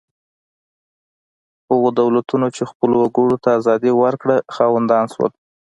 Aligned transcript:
هغو 1.69 1.89
دولتونو 1.99 2.47
چې 2.55 2.63
خپلو 2.71 2.95
وګړو 2.99 3.37
ته 3.43 3.49
ازادي 3.59 3.91
ورکړه 4.03 4.35
خاوندان 4.55 5.05
شول. 5.13 5.31